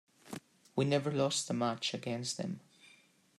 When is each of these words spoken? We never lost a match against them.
We 0.75 0.83
never 0.83 1.11
lost 1.11 1.47
a 1.51 1.53
match 1.53 1.93
against 1.93 2.37
them. 2.37 2.59